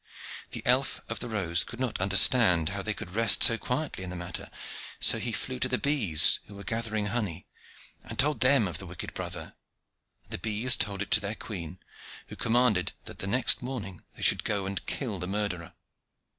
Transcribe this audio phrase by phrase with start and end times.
[0.49, 4.09] The elf of the rose could not understand how they could rest so quietly in
[4.09, 4.49] the matter,
[4.99, 7.45] so he flew to the bees, who were gathering honey,
[8.03, 9.53] and told them of the wicked brother.
[10.23, 11.77] And the bees told it to their queen,
[12.29, 15.75] who commanded that the next morning they should go and kill the murderer.